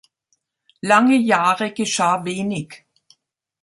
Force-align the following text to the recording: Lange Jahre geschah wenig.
Lange 0.81 1.15
Jahre 1.17 1.73
geschah 1.73 2.25
wenig. 2.25 2.87